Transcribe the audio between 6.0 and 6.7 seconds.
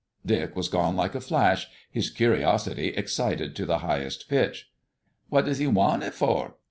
it for?"